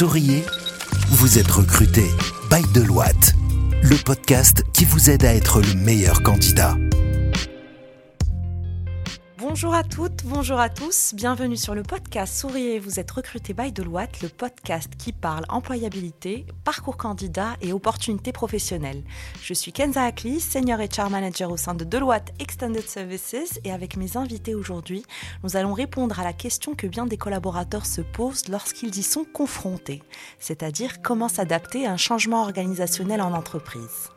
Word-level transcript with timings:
Souriez, 0.00 0.46
vous 1.10 1.38
êtes 1.38 1.50
recruté 1.50 2.06
by 2.50 2.62
Deloitte, 2.72 3.34
le 3.82 3.96
podcast 4.02 4.64
qui 4.72 4.86
vous 4.86 5.10
aide 5.10 5.26
à 5.26 5.34
être 5.34 5.60
le 5.60 5.74
meilleur 5.74 6.22
candidat. 6.22 6.74
Bonjour 9.50 9.74
à 9.74 9.82
toutes, 9.82 10.24
bonjour 10.26 10.60
à 10.60 10.68
tous, 10.68 11.12
bienvenue 11.12 11.56
sur 11.56 11.74
le 11.74 11.82
podcast 11.82 12.36
Souriez, 12.36 12.78
vous 12.78 13.00
êtes 13.00 13.10
recruté 13.10 13.52
by 13.52 13.72
Deloitte, 13.72 14.22
le 14.22 14.28
podcast 14.28 14.92
qui 14.96 15.12
parle 15.12 15.44
employabilité, 15.48 16.46
parcours 16.62 16.96
candidat 16.96 17.56
et 17.60 17.72
opportunités 17.72 18.30
professionnelles. 18.30 19.02
Je 19.42 19.52
suis 19.52 19.72
Kenza 19.72 20.04
Akli, 20.04 20.38
Senior 20.38 20.78
HR 20.78 21.10
Manager 21.10 21.50
au 21.50 21.56
sein 21.56 21.74
de 21.74 21.82
Deloitte 21.82 22.32
Extended 22.38 22.88
Services 22.88 23.58
et 23.64 23.72
avec 23.72 23.96
mes 23.96 24.16
invités 24.16 24.54
aujourd'hui, 24.54 25.02
nous 25.42 25.56
allons 25.56 25.74
répondre 25.74 26.20
à 26.20 26.22
la 26.22 26.32
question 26.32 26.76
que 26.76 26.86
bien 26.86 27.06
des 27.06 27.16
collaborateurs 27.16 27.86
se 27.86 28.02
posent 28.02 28.48
lorsqu'ils 28.48 28.96
y 28.96 29.02
sont 29.02 29.24
confrontés, 29.24 30.00
c'est-à-dire 30.38 31.02
comment 31.02 31.28
s'adapter 31.28 31.86
à 31.86 31.92
un 31.92 31.96
changement 31.96 32.42
organisationnel 32.42 33.20
en 33.20 33.32
entreprise. 33.32 34.10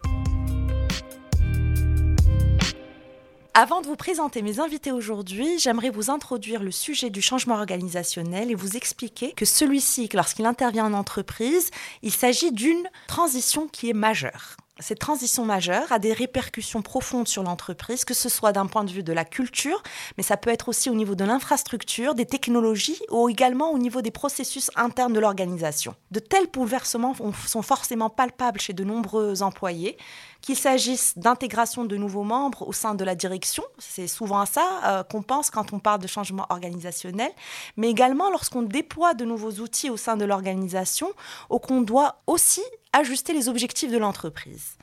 Avant 3.55 3.81
de 3.81 3.85
vous 3.85 3.95
présenter 3.95 4.41
mes 4.41 4.59
invités 4.59 4.91
aujourd'hui, 4.91 5.59
j'aimerais 5.59 5.91
vous 5.91 6.09
introduire 6.09 6.63
le 6.63 6.71
sujet 6.71 7.11
du 7.11 7.21
changement 7.21 7.53
organisationnel 7.53 8.49
et 8.49 8.55
vous 8.55 8.77
expliquer 8.77 9.31
que 9.33 9.45
celui-ci, 9.45 10.09
lorsqu'il 10.11 10.47
intervient 10.47 10.85
en 10.87 10.93
entreprise, 10.93 11.69
il 12.01 12.11
s'agit 12.11 12.51
d'une 12.51 12.89
transition 13.05 13.67
qui 13.67 13.91
est 13.91 13.93
majeure. 13.93 14.57
Cette 14.79 14.97
transition 14.97 15.45
majeure 15.45 15.91
a 15.91 15.99
des 15.99 16.13
répercussions 16.13 16.81
profondes 16.81 17.27
sur 17.27 17.43
l'entreprise, 17.43 18.05
que 18.05 18.15
ce 18.15 18.27
soit 18.27 18.53
d'un 18.53 18.65
point 18.65 18.83
de 18.83 18.89
vue 18.89 19.03
de 19.03 19.13
la 19.13 19.23
culture, 19.23 19.83
mais 20.17 20.23
ça 20.23 20.35
peut 20.35 20.49
être 20.49 20.67
aussi 20.67 20.89
au 20.89 20.95
niveau 20.95 21.13
de 21.13 21.23
l'infrastructure, 21.23 22.15
des 22.15 22.25
technologies 22.25 22.99
ou 23.11 23.29
également 23.29 23.69
au 23.69 23.77
niveau 23.77 24.01
des 24.01 24.09
processus 24.09 24.71
internes 24.75 25.13
de 25.13 25.19
l'organisation. 25.19 25.93
De 26.09 26.19
tels 26.19 26.47
bouleversements 26.51 27.13
sont 27.45 27.61
forcément 27.61 28.09
palpables 28.09 28.59
chez 28.59 28.73
de 28.73 28.83
nombreux 28.83 29.43
employés 29.43 29.95
qu'il 30.41 30.57
s'agisse 30.57 31.17
d'intégration 31.19 31.85
de 31.85 31.95
nouveaux 31.95 32.23
membres 32.23 32.67
au 32.67 32.73
sein 32.73 32.95
de 32.95 33.05
la 33.05 33.13
direction, 33.13 33.63
c'est 33.77 34.07
souvent 34.07 34.39
à 34.39 34.45
ça 34.47 34.65
euh, 34.85 35.03
qu'on 35.03 35.21
pense 35.21 35.51
quand 35.51 35.71
on 35.71 35.79
parle 35.79 36.01
de 36.01 36.07
changement 36.07 36.47
organisationnel, 36.49 37.31
mais 37.77 37.89
également 37.89 38.29
lorsqu'on 38.31 38.63
déploie 38.63 39.13
de 39.13 39.23
nouveaux 39.23 39.53
outils 39.61 39.91
au 39.91 39.97
sein 39.97 40.17
de 40.17 40.25
l'organisation, 40.25 41.11
ou 41.51 41.59
qu'on 41.59 41.81
doit 41.81 42.23
aussi 42.27 42.63
ajuster 42.93 43.33
les 43.33 43.49
objectifs 43.49 43.91
de 43.91 43.97
l'entreprise. 43.97 44.77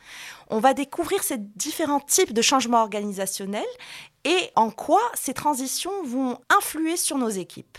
On 0.48 0.58
va 0.58 0.74
découvrir 0.74 1.22
ces 1.22 1.38
différents 1.38 2.00
types 2.00 2.32
de 2.32 2.42
changements 2.42 2.82
organisationnels 2.82 3.64
et 4.24 4.50
en 4.56 4.70
quoi 4.70 5.00
ces 5.14 5.32
transitions 5.32 6.02
vont 6.04 6.38
influer 6.50 6.96
sur 6.96 7.16
nos 7.16 7.28
équipes. 7.28 7.78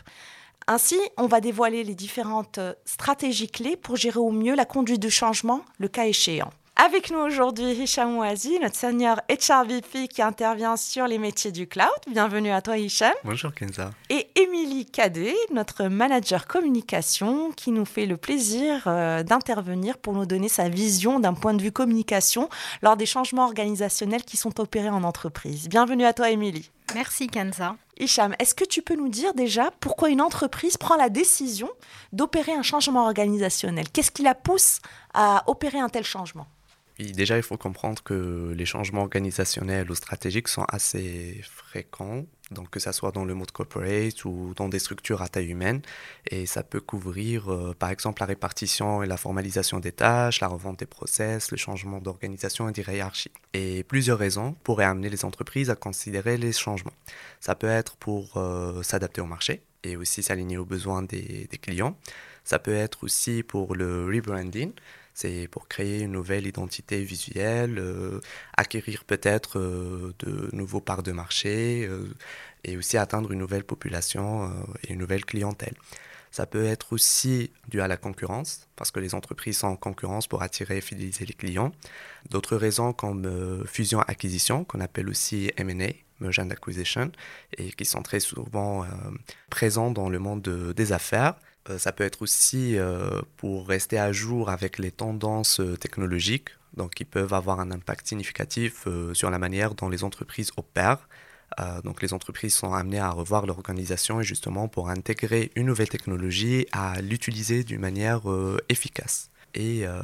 Ainsi, 0.68 0.98
on 1.18 1.28
va 1.28 1.42
dévoiler 1.42 1.84
les 1.84 1.96
différentes 1.96 2.60
stratégies 2.86 3.50
clés 3.50 3.76
pour 3.76 3.98
gérer 3.98 4.20
au 4.20 4.32
mieux 4.32 4.56
la 4.56 4.66
conduite 4.66 5.02
du 5.02 5.12
changement, 5.12 5.66
le 5.80 5.88
cas 5.88 6.06
échéant. 6.06 6.52
Avec 6.84 7.12
nous 7.12 7.20
aujourd'hui, 7.20 7.74
Hicham 7.74 8.18
Ouazi, 8.18 8.58
notre 8.60 8.76
senior 8.76 9.22
HRVP 9.30 10.08
qui 10.08 10.24
intervient 10.24 10.76
sur 10.76 11.06
les 11.06 11.20
métiers 11.20 11.52
du 11.52 11.68
cloud. 11.68 11.92
Bienvenue 12.10 12.50
à 12.50 12.64
toi, 12.64 12.76
Hicham. 12.80 13.14
Bonjour, 13.24 13.54
Kenza. 13.54 13.92
Et 14.10 14.30
Émilie 14.36 14.88
Cadet, 14.88 15.36
notre 15.54 15.84
manager 15.84 16.48
communication, 16.48 17.52
qui 17.52 17.70
nous 17.70 17.86
fait 17.86 18.08
le 18.08 18.18
plaisir 18.18 18.86
euh, 18.88 19.22
d'intervenir 19.22 20.00
pour 20.00 20.14
nous 20.14 20.26
donner 20.26 20.50
sa 20.50 20.70
vision 20.70 21.20
d'un 21.20 21.36
point 21.36 21.54
de 21.54 21.62
vue 21.62 21.72
communication 21.72 22.50
lors 22.82 22.98
des 22.98 23.06
changements 23.06 23.46
organisationnels 23.46 24.24
qui 24.24 24.38
sont 24.38 24.60
opérés 24.60 24.90
en 24.90 25.04
entreprise. 25.04 25.70
Bienvenue 25.70 26.06
à 26.06 26.14
toi, 26.14 26.32
Émilie. 26.32 26.72
Merci, 26.96 27.28
Kenza. 27.28 27.76
Hicham, 28.00 28.34
est-ce 28.40 28.56
que 28.56 28.66
tu 28.66 28.82
peux 28.82 28.96
nous 28.96 29.10
dire 29.10 29.36
déjà 29.36 29.70
pourquoi 29.82 30.10
une 30.10 30.20
entreprise 30.20 30.78
prend 30.78 30.96
la 30.96 31.10
décision 31.10 31.70
d'opérer 32.12 32.54
un 32.54 32.64
changement 32.64 33.06
organisationnel? 33.06 33.88
Qu'est-ce 33.94 34.10
qui 34.10 34.24
la 34.24 34.34
pousse 34.34 34.80
à 35.14 35.44
opérer 35.46 35.78
un 35.78 35.90
tel 35.90 36.06
changement? 36.06 36.48
Déjà, 37.00 37.38
il 37.38 37.44
faut 37.44 37.58
comprendre 37.58 38.02
que 38.04 38.54
les 38.56 38.66
changements 38.66 39.02
organisationnels 39.02 39.90
ou 39.90 39.96
stratégiques 39.96 40.48
sont 40.48 40.66
assez 40.68 41.42
fréquents, 41.44 42.26
donc 42.52 42.70
que 42.70 42.80
ce 42.80 42.92
soit 42.92 43.12
dans 43.12 43.26
le 43.26 43.34
mode 43.34 43.52
corporate 43.52 44.26
ou 44.26 44.54
dans 44.56 44.70
des 44.70 44.80
structures 44.80 45.22
à 45.22 45.30
taille 45.30 45.50
humaine. 45.50 45.82
Et 46.30 46.46
ça 46.46 46.64
peut 46.64 46.82
couvrir, 46.82 47.52
euh, 47.52 47.74
par 47.78 47.90
exemple, 47.90 48.22
la 48.22 48.28
répartition 48.28 49.04
et 49.04 49.08
la 49.08 49.18
formalisation 49.18 49.80
des 49.80 49.92
tâches, 49.92 50.42
la 50.42 50.48
revente 50.48 50.80
des 50.80 50.86
process, 50.86 51.52
le 51.52 51.58
changement 51.58 52.00
d'organisation 52.00 52.70
et 52.70 52.72
de 52.72 52.82
hiérarchie. 52.82 53.32
Et 53.54 53.84
plusieurs 53.84 54.20
raisons 54.20 54.56
pourraient 54.64 54.86
amener 54.86 55.10
les 55.10 55.26
entreprises 55.26 55.70
à 55.70 55.76
considérer 55.76 56.38
les 56.38 56.52
changements. 56.52 56.94
Ça 57.40 57.56
peut 57.56 57.68
être 57.68 57.96
pour 57.98 58.38
euh, 58.38 58.84
s'adapter 58.84 59.22
au 59.22 59.26
marché 59.26 59.62
et 59.84 59.96
aussi 59.96 60.22
s'aligner 60.22 60.58
aux 60.58 60.66
besoins 60.66 61.02
des, 61.02 61.48
des 61.50 61.58
clients. 61.58 61.98
Ça 62.44 62.60
peut 62.60 62.74
être 62.74 63.04
aussi 63.04 63.44
pour 63.44 63.76
le 63.76 64.06
rebranding, 64.06 64.72
c'est 65.14 65.48
pour 65.48 65.68
créer 65.68 66.02
une 66.02 66.14
nouvelle 66.14 66.48
identité 66.48 67.04
visuelle, 67.04 67.78
euh, 67.80 68.20
acquérir 68.58 69.04
peut-être 69.04 69.60
euh, 69.60 70.14
de 70.20 70.50
nouveaux 70.54 70.82
parts 70.82 71.04
de 71.04 71.12
marché 71.12 71.86
euh, 71.86 72.08
et 72.64 72.78
aussi 72.78 72.98
atteindre 72.98 73.32
une 73.32 73.40
nouvelle 73.40 73.64
population 73.64 74.52
et 74.84 74.94
une 74.94 75.00
nouvelle 75.00 75.26
clientèle. 75.26 75.74
Ça 76.30 76.46
peut 76.46 76.64
être 76.64 76.94
aussi 76.94 77.52
dû 77.68 77.82
à 77.82 77.88
la 77.88 77.98
concurrence, 77.98 78.68
parce 78.76 78.92
que 78.92 79.00
les 79.00 79.16
entreprises 79.16 79.58
sont 79.58 79.68
en 79.68 79.76
concurrence 79.76 80.28
pour 80.28 80.44
attirer 80.44 80.78
et 80.78 80.82
fidéliser 80.82 81.26
les 81.26 81.34
clients. 81.34 81.74
D'autres 82.30 82.56
raisons 82.56 82.94
comme 82.94 83.66
fusion-acquisition, 83.66 84.64
qu'on 84.64 84.80
appelle 84.80 85.10
aussi 85.10 85.52
M&A, 85.58 85.90
Merger 86.22 86.44
Acquisition, 86.50 87.12
et 87.58 87.72
qui 87.72 87.84
sont 87.84 88.04
très 88.04 88.22
souvent 88.22 88.86
présents 89.50 89.92
dans 89.92 90.08
le 90.08 90.20
monde 90.20 90.74
des 90.74 90.94
affaires. 90.94 91.36
Euh, 91.70 91.78
ça 91.78 91.92
peut 91.92 92.04
être 92.04 92.22
aussi 92.22 92.78
euh, 92.78 93.22
pour 93.38 93.68
rester 93.68 94.00
à 94.00 94.12
jour 94.12 94.50
avec 94.50 94.80
les 94.80 94.92
tendances 94.92 95.60
euh, 95.60 95.78
technologiques, 95.78 96.50
donc 96.76 96.96
qui 96.96 97.06
peuvent 97.06 97.34
avoir 97.34 97.60
un 97.60 97.72
impact 97.72 98.08
significatif 98.08 98.88
sur 99.14 99.30
la 99.30 99.40
manière 99.40 99.76
dont 99.76 99.90
les 99.90 100.06
entreprises 100.06 100.52
opèrent. 100.56 101.10
donc 101.84 102.02
les 102.02 102.14
entreprises 102.14 102.56
sont 102.56 102.74
amenées 102.74 103.00
à 103.00 103.10
revoir 103.10 103.46
leur 103.46 103.58
organisation 103.58 104.22
et 104.22 104.24
justement 104.24 104.70
pour 104.70 104.90
intégrer 104.90 105.52
une 105.58 105.66
nouvelle 105.66 105.90
technologie, 105.90 106.66
à 106.72 107.02
l'utiliser 107.02 107.66
d'une 107.66 107.82
manière 107.82 108.22
efficace 108.70 109.32
et 109.54 109.86
euh, 109.86 110.02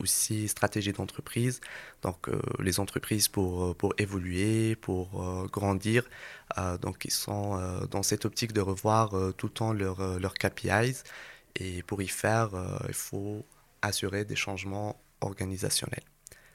aussi 0.00 0.48
stratégie 0.48 0.92
d'entreprise. 0.92 1.60
Donc 2.02 2.28
euh, 2.28 2.40
les 2.60 2.80
entreprises 2.80 3.28
pour, 3.28 3.64
euh, 3.64 3.74
pour 3.74 3.94
évoluer, 3.98 4.76
pour 4.76 5.48
grandir, 5.50 6.04
donc 6.80 7.04
ils 7.04 7.10
sont 7.10 7.60
dans 7.90 8.02
cette 8.02 8.24
optique 8.24 8.52
de 8.52 8.60
revoir 8.60 9.10
tout 9.36 9.46
le 9.46 9.52
temps 9.52 9.72
leurs 9.72 10.18
leur 10.18 10.34
KPIs 10.34 11.02
et 11.56 11.82
pour 11.82 12.00
y 12.02 12.08
faire, 12.08 12.50
il 12.88 12.94
faut 12.94 13.44
assurer 13.82 14.24
des 14.24 14.36
changements 14.36 15.00
organisationnels. 15.20 16.04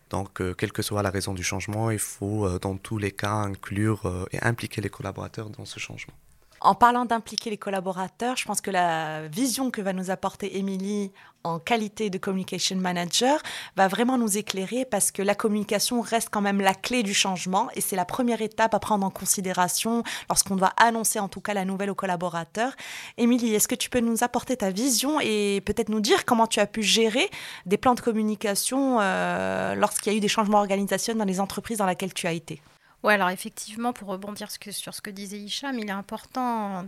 Donc, 0.10 0.42
quelle 0.58 0.72
que 0.72 0.82
soit 0.82 1.04
la 1.04 1.10
raison 1.10 1.34
du 1.34 1.44
changement, 1.44 1.92
il 1.92 2.00
faut 2.00 2.60
dans 2.60 2.78
tous 2.78 2.98
les 2.98 3.12
cas 3.12 3.34
inclure 3.34 4.28
et 4.32 4.40
impliquer 4.42 4.82
les 4.82 4.90
collaborateurs 4.90 5.50
dans 5.50 5.66
ce 5.66 5.80
changement. 5.80 6.16
En 6.64 6.76
parlant 6.76 7.04
d'impliquer 7.04 7.50
les 7.50 7.58
collaborateurs, 7.58 8.38
je 8.38 8.46
pense 8.46 8.62
que 8.62 8.72
la 8.72 9.28
vision 9.28 9.70
que 9.70 9.82
va 9.82 9.92
nous 9.92 10.12
apporter 10.12 10.58
Émilie 10.58 11.12
en 11.44 11.60
qualité 11.60 12.10
de 12.10 12.18
communication 12.18 12.78
manager 12.78 13.44
va 13.76 13.90
vraiment 13.90 14.18
nous 14.18 14.38
éclairer 14.38 14.86
parce 14.86 15.12
que 15.12 15.22
la 15.22 15.36
communication 15.36 16.00
reste 16.00 16.30
quand 16.32 16.40
même 16.40 16.62
la 16.62 16.74
clé 16.74 17.04
du 17.04 17.14
changement 17.14 17.68
et 17.76 17.82
c'est 17.82 17.98
la 17.98 18.06
première 18.06 18.42
étape 18.42 18.74
à 18.74 18.80
prendre 18.80 19.06
en 19.06 19.10
considération 19.10 20.04
lorsqu'on 20.30 20.56
doit 20.56 20.72
annoncer 20.78 21.20
en 21.20 21.28
tout 21.28 21.42
cas 21.42 21.54
la 21.54 21.66
nouvelle 21.66 21.90
aux 21.90 21.96
collaborateurs. 21.96 22.72
Émilie, 23.18 23.54
est-ce 23.54 23.68
que 23.68 23.76
tu 23.76 23.90
peux 23.90 24.00
nous 24.00 24.24
apporter 24.24 24.56
ta 24.56 24.72
vision 24.72 25.20
et 25.20 25.62
peut-être 25.66 25.90
nous 25.90 26.00
dire 26.00 26.24
comment 26.24 26.48
tu 26.48 26.62
as 26.62 26.66
pu 26.66 26.82
gérer 26.82 27.30
des 27.66 27.76
plans 27.76 27.94
de 27.94 28.00
communication 28.00 29.00
euh, 29.02 29.76
lorsqu'il 29.76 30.14
y 30.14 30.16
a 30.16 30.18
eu 30.18 30.22
des 30.22 30.30
changements 30.30 30.60
organisationnels 30.60 31.20
dans 31.20 31.30
les 31.30 31.42
entreprises 31.42 31.80
dans 31.80 31.88
lesquelles 31.88 32.14
tu 32.14 32.26
as 32.26 32.32
été? 32.32 32.62
Oui, 33.04 33.14
alors 33.14 33.30
effectivement, 33.30 33.92
pour 33.92 34.08
rebondir 34.08 34.50
sur 34.50 34.94
ce 34.94 35.02
que 35.02 35.10
disait 35.10 35.38
Hicham, 35.38 35.78
il 35.78 35.90
est 35.90 35.92
important 35.92 36.84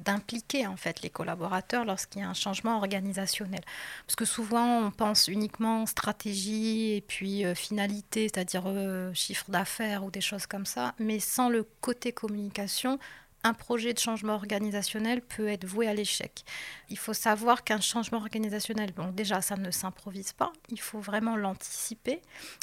d'impliquer 0.00 0.66
en 0.66 0.76
fait 0.76 1.00
les 1.02 1.10
collaborateurs 1.10 1.84
lorsqu'il 1.84 2.22
y 2.22 2.24
a 2.24 2.28
un 2.28 2.34
changement 2.34 2.76
organisationnel. 2.76 3.60
Parce 4.04 4.16
que 4.16 4.24
souvent, 4.24 4.86
on 4.86 4.90
pense 4.90 5.28
uniquement 5.28 5.86
stratégie 5.86 6.94
et 6.94 7.00
puis 7.00 7.44
euh, 7.44 7.54
finalité, 7.54 8.28
c'est-à-dire 8.28 8.64
euh, 8.66 9.14
chiffre 9.14 9.48
d'affaires 9.48 10.02
ou 10.04 10.10
des 10.10 10.20
choses 10.20 10.46
comme 10.46 10.66
ça, 10.66 10.94
mais 10.98 11.20
sans 11.20 11.48
le 11.48 11.64
côté 11.80 12.10
communication, 12.10 12.98
un 13.44 13.54
projet 13.54 13.92
de 13.92 13.98
changement 13.98 14.34
organisationnel 14.34 15.22
peut 15.22 15.48
être 15.48 15.64
voué 15.64 15.88
à 15.88 15.94
l'échec. 15.94 16.44
Il 16.88 16.98
faut 16.98 17.12
savoir 17.12 17.64
qu'un 17.64 17.80
changement 17.80 18.18
organisationnel, 18.18 18.92
bon 18.92 19.10
déjà 19.12 19.40
ça 19.40 19.56
ne 19.56 19.70
s'improvise 19.70 20.32
pas, 20.32 20.52
il 20.68 20.80
faut 20.80 21.00
vraiment 21.00 21.36
l'anticiper. 21.36 22.22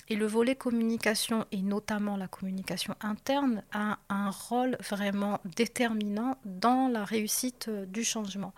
Et 0.09 0.15
le 0.15 0.25
volet 0.25 0.55
communication, 0.55 1.45
et 1.51 1.61
notamment 1.61 2.17
la 2.17 2.27
communication 2.27 2.95
interne, 3.01 3.63
a 3.71 3.99
un 4.09 4.29
rôle 4.29 4.77
vraiment 4.87 5.39
déterminant 5.55 6.37
dans 6.45 6.87
la 6.87 7.03
réussite 7.03 7.67
euh, 7.67 7.85
du 7.85 8.03
changement. 8.03 8.53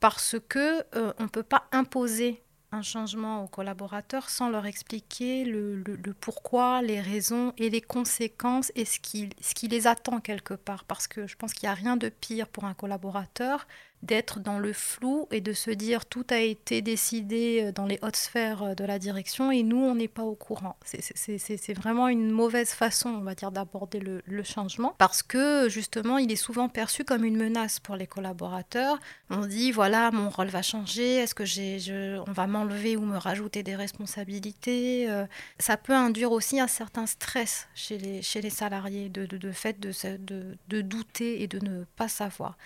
Parce 0.00 0.36
que 0.48 0.84
euh, 0.96 1.12
on 1.18 1.24
ne 1.24 1.28
peut 1.28 1.42
pas 1.42 1.66
imposer 1.72 2.43
changement 2.82 3.44
aux 3.44 3.48
collaborateurs 3.48 4.28
sans 4.28 4.48
leur 4.48 4.66
expliquer 4.66 5.44
le, 5.44 5.82
pourquoi, 6.20 6.82
les 6.82 7.00
raisons 7.00 7.52
et 7.58 7.70
les 7.70 7.80
conséquences 7.80 8.72
et 8.74 8.84
ce 8.84 8.98
qui 9.00 9.68
les 9.68 9.86
attend 9.86 10.20
quelque 10.20 10.54
part. 10.54 10.84
Parce 10.84 11.06
que 11.06 11.26
je 11.26 11.36
pense 11.36 11.54
qu'il 11.54 11.66
n'y 11.66 11.72
a 11.72 11.74
rien 11.74 11.96
de 11.96 12.08
pire 12.08 12.48
pour 12.48 12.64
un 12.64 12.74
collaborateur 12.74 13.66
d'être 14.04 14.38
dans 14.38 14.58
le 14.58 14.72
flou 14.72 15.26
et 15.30 15.40
de 15.40 15.52
se 15.52 15.70
dire 15.70 16.06
tout 16.06 16.26
a 16.30 16.38
été 16.38 16.82
décidé 16.82 17.62
euh, 17.64 17.72
dans 17.72 17.86
les 17.86 17.98
hautes 18.02 18.16
sphères 18.16 18.62
euh, 18.62 18.74
de 18.74 18.84
la 18.84 18.98
direction 18.98 19.50
et 19.50 19.62
nous, 19.62 19.78
on 19.78 19.94
n'est 19.94 20.08
pas 20.08 20.22
au 20.22 20.34
courant. 20.34 20.76
C'est 20.84 21.74
vraiment 21.74 22.08
une 22.08 22.30
mauvaise 22.30 22.70
façon, 22.70 23.08
on 23.08 23.20
va 23.22 23.34
dire, 23.34 23.50
d'aborder 23.50 24.00
le, 24.00 24.22
changement 24.44 24.94
parce 24.98 25.22
que 25.22 25.70
justement, 25.70 26.18
il 26.18 26.30
est 26.30 26.36
souvent 26.36 26.68
perçu 26.68 27.02
comme 27.02 27.24
une 27.24 27.38
menace 27.38 27.80
pour 27.80 27.96
les 27.96 28.06
collaborateurs. 28.06 28.98
On 29.30 29.46
dit, 29.46 29.72
voilà, 29.72 30.10
mon 30.10 30.28
rôle 30.28 30.48
va 30.48 30.60
changer, 30.60 31.16
est-ce 31.16 31.34
que 31.34 31.46
j'ai, 31.46 31.78
on 32.26 32.32
va 32.32 32.46
m'enlever 32.46 32.96
ou 32.96 33.06
me 33.06 33.16
rajouter 33.16 33.62
des 33.62 33.74
responsabilités 33.74 35.08
euh, 35.08 35.24
Ça 35.58 35.78
peut 35.78 35.94
induire 35.94 36.30
aussi 36.30 36.60
un 36.60 36.66
certain 36.66 37.06
stress 37.06 37.68
chez 37.74 37.96
les, 37.96 38.20
chez 38.20 38.42
les 38.42 38.50
salariés 38.50 39.08
de, 39.08 39.24
de, 39.24 39.38
de 39.38 39.52
fait 39.52 39.80
de, 39.80 39.92
de, 40.18 40.58
de 40.68 40.80
douter 40.82 41.42
et 41.42 41.46
de 41.46 41.64
ne 41.64 41.84
pas 41.96 42.08
savoir. 42.08 42.58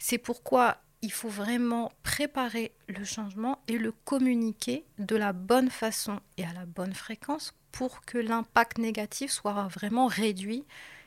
C'est 0.00 0.18
pourquoi 0.18 0.78
il 1.02 1.12
faut 1.12 1.28
vraiment 1.28 1.92
préparer 2.02 2.72
le 2.88 3.04
changement 3.04 3.58
et 3.68 3.78
le 3.78 3.92
communiquer 3.92 4.84
de 4.98 5.14
la 5.14 5.32
bonne 5.32 5.70
façon 5.70 6.20
et 6.38 6.44
à 6.44 6.52
la 6.52 6.66
bonne 6.66 6.94
fréquence 6.94 7.54
pour 7.70 8.00
que 8.02 8.18
l'impact 8.18 8.78
négatif 8.78 9.30
soit 9.30 9.68
vraiment 9.68 10.06
réduit. 10.06 10.64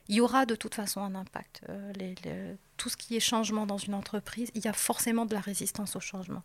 Il 0.10 0.16
y 0.16 0.22
aura 0.22 0.46
de 0.46 0.56
toute 0.56 0.76
façon 0.76 1.02
un 1.02 1.16
impact. 1.16 1.62
Euh, 1.70 2.56
tout 2.78 2.90
ce 2.90 2.98
qui 2.98 3.16
est 3.16 3.20
changement 3.20 3.66
dans 3.66 3.78
une 3.78 3.94
entreprise, 3.94 4.52
il 4.54 4.64
y 4.64 4.68
a 4.68 4.74
forcément 4.74 5.26
de 5.26 5.34
la 5.34 5.42
résistance 5.42 5.96
au 5.96 6.00
changement 6.00 6.44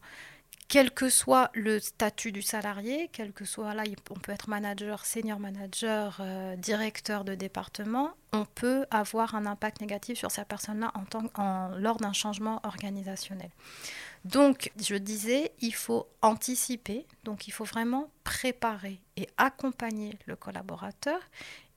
quel 0.68 0.90
que 0.90 1.08
soit 1.08 1.50
le 1.54 1.80
statut 1.80 2.30
du 2.30 2.42
salarié, 2.42 3.08
quel 3.10 3.32
que 3.32 3.46
soit 3.46 3.72
là, 3.72 3.84
on 4.10 4.18
peut 4.18 4.32
être 4.32 4.48
manager, 4.48 5.06
senior 5.06 5.40
manager, 5.40 6.18
euh, 6.20 6.56
directeur 6.56 7.24
de 7.24 7.34
département, 7.34 8.10
on 8.32 8.44
peut 8.44 8.84
avoir 8.90 9.34
un 9.34 9.46
impact 9.46 9.80
négatif 9.80 10.18
sur 10.18 10.30
cette 10.30 10.46
personne-là 10.46 10.92
lors 11.78 11.96
d'un 11.96 12.12
changement 12.12 12.60
organisationnel. 12.64 13.50
Donc, 14.26 14.70
je 14.78 14.96
disais, 14.96 15.52
il 15.60 15.74
faut 15.74 16.06
anticiper, 16.20 17.06
donc 17.24 17.48
il 17.48 17.52
faut 17.52 17.64
vraiment 17.64 18.10
préparer 18.24 19.00
et 19.16 19.26
accompagner 19.38 20.18
le 20.26 20.36
collaborateur 20.36 21.18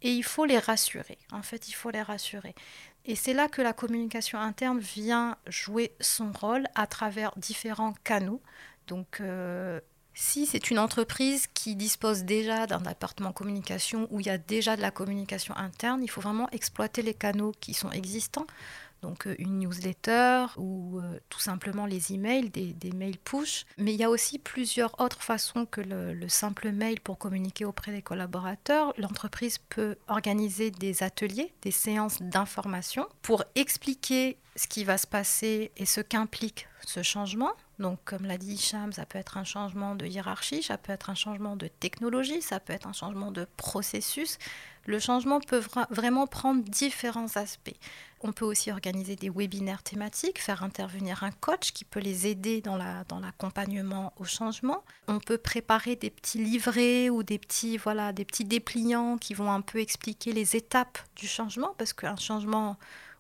et 0.02 0.12
il 0.12 0.24
faut 0.24 0.46
les 0.46 0.60
rassurer. 0.60 1.18
En 1.32 1.44
fait, 1.44 1.70
il 1.70 1.74
faut 1.74 1.92
les 1.92 2.02
rassurer. 2.02 2.56
Et 3.06 3.16
c'est 3.16 3.34
là 3.34 3.48
que 3.48 3.62
la 3.62 3.74
communication 3.74 4.40
interne 4.40 4.80
vient 4.80 5.38
jouer 5.48 5.92
son 6.00 6.32
rôle 6.32 6.66
à 6.76 6.86
travers 6.88 7.32
différents 7.38 7.94
canaux. 8.04 8.42
Donc, 8.92 9.22
euh, 9.22 9.80
si 10.14 10.46
c'est 10.46 10.70
une 10.70 10.78
entreprise 10.78 11.48
qui 11.54 11.78
dispose 11.78 12.26
déjà 12.26 12.68
d'un 12.68 12.82
département 12.82 13.32
communication 13.32 14.06
où 14.12 14.20
il 14.20 14.26
y 14.26 14.30
a 14.30 14.38
déjà 14.38 14.76
de 14.76 14.82
la 14.82 14.92
communication 14.92 15.56
interne, 15.56 16.04
il 16.04 16.10
faut 16.10 16.20
vraiment 16.20 16.50
exploiter 16.52 17.02
les 17.02 17.14
canaux 17.14 17.54
qui 17.62 17.74
sont 17.74 17.90
existants. 17.92 18.46
Donc 19.02 19.28
euh, 19.28 19.36
une 19.40 19.60
newsletter 19.60 20.48
ou 20.58 21.00
euh, 21.00 21.20
tout 21.30 21.40
simplement 21.40 21.86
les 21.86 22.12
emails, 22.12 22.50
des, 22.50 22.74
des 22.74 22.92
mails 22.92 23.18
push. 23.18 23.66
Mais 23.78 23.94
il 23.94 24.00
y 24.00 24.04
a 24.04 24.10
aussi 24.10 24.40
plusieurs 24.40 25.00
autres 25.00 25.24
façons 25.24 25.66
que 25.66 25.80
le, 25.80 26.14
le 26.14 26.28
simple 26.28 26.72
mail 26.72 27.00
pour 27.00 27.18
communiquer 27.18 27.64
auprès 27.64 27.94
des 27.94 28.02
collaborateurs. 28.02 28.94
L'entreprise 28.98 29.58
peut 29.70 29.96
organiser 30.10 30.70
des 30.70 31.02
ateliers, 31.02 31.54
des 31.62 31.72
séances 31.72 32.22
d'information 32.22 33.08
pour 33.22 33.46
expliquer 33.56 34.38
ce 34.58 34.68
qui 34.68 34.84
va 34.84 34.98
se 34.98 35.08
passer 35.08 35.72
et 35.78 35.86
ce 35.86 36.02
qu'implique 36.02 36.68
ce 36.86 37.04
changement. 37.04 37.52
Donc, 37.80 38.00
comme 38.06 38.26
l'a 38.26 38.38
dit 38.38 38.54
Hicham, 38.54 38.94
ça 38.94 39.06
peut 39.06 39.18
être 39.18 39.38
un 39.38 39.44
changement 39.44 39.96
de 39.96 40.06
hiérarchie, 40.06 40.62
ça 40.62 40.78
peut 40.78 40.92
être 40.92 41.10
un 41.10 41.16
changement 41.16 41.56
de 41.56 41.68
technologie, 41.68 42.42
ça 42.42 42.60
peut 42.60 42.74
être 42.74 42.88
un 42.88 42.94
changement 42.94 43.32
de 43.32 43.48
processus. 43.58 44.38
Le 44.86 45.00
changement 45.00 45.40
peut 45.40 45.62
vraiment 45.90 46.28
prendre 46.28 46.64
différents 46.64 47.38
aspects. 47.38 47.76
On 48.22 48.32
peut 48.32 48.46
aussi 48.46 48.72
organiser 48.72 49.16
des 49.16 49.30
webinaires 49.30 49.84
thématiques, 49.84 50.40
faire 50.40 50.64
intervenir 50.64 51.24
un 51.24 51.32
coach 51.32 51.72
qui 51.72 51.86
peut 51.86 52.00
les 52.00 52.28
aider 52.28 52.62
dans 52.62 52.78
l'accompagnement 52.78 54.04
la, 54.04 54.04
dans 54.04 54.14
au 54.18 54.26
changement. 54.26 54.84
On 55.08 55.20
peut 55.20 55.38
préparer 55.38 55.96
des 55.96 56.10
petits 56.10 56.40
livrets 56.40 57.10
ou 57.10 57.24
des 57.24 57.40
petits, 57.40 57.78
voilà, 57.78 58.14
des 58.14 58.26
petits 58.26 58.46
dépliants 58.46 59.18
qui 59.18 59.34
vont 59.34 59.52
un 59.52 59.62
peu 59.62 59.80
expliquer 59.80 60.34
les 60.34 60.56
étapes 60.56 61.00
du 61.16 61.28
changement, 61.28 61.74
parce 61.78 61.94
qu'un 61.94 62.16
changement 62.16 62.78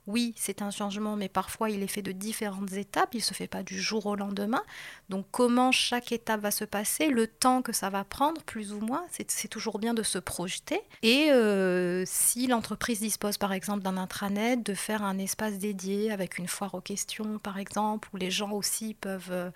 oui, 0.07 0.33
c'est 0.35 0.61
un 0.61 0.71
changement, 0.71 1.15
mais 1.15 1.29
parfois 1.29 1.69
il 1.69 1.83
est 1.83 1.87
fait 1.87 2.01
de 2.01 2.11
différentes 2.11 2.73
étapes, 2.73 3.09
il 3.13 3.17
ne 3.17 3.23
se 3.23 3.33
fait 3.33 3.47
pas 3.47 3.63
du 3.63 3.79
jour 3.79 4.07
au 4.07 4.15
lendemain. 4.15 4.63
Donc 5.09 5.25
comment 5.31 5.71
chaque 5.71 6.11
étape 6.11 6.41
va 6.41 6.51
se 6.51 6.65
passer, 6.65 7.09
le 7.09 7.27
temps 7.27 7.61
que 7.61 7.71
ça 7.71 7.89
va 7.89 8.03
prendre, 8.03 8.41
plus 8.43 8.73
ou 8.73 8.79
moins, 8.79 9.05
c'est 9.11 9.47
toujours 9.47 9.79
bien 9.79 9.93
de 9.93 10.03
se 10.03 10.17
projeter. 10.17 10.81
Et 11.03 11.31
euh, 11.31 12.03
si 12.05 12.47
l'entreprise 12.47 12.99
dispose 12.99 13.37
par 13.37 13.53
exemple 13.53 13.83
d'un 13.83 13.97
intranet, 13.97 14.57
de 14.57 14.73
faire 14.73 15.03
un 15.03 15.17
espace 15.17 15.57
dédié 15.59 16.11
avec 16.11 16.37
une 16.37 16.47
foire 16.47 16.73
aux 16.73 16.81
questions 16.81 17.37
par 17.39 17.57
exemple, 17.57 18.09
où 18.13 18.17
les 18.17 18.31
gens 18.31 18.51
aussi 18.51 18.93
peuvent... 18.93 19.29
Euh, 19.31 19.51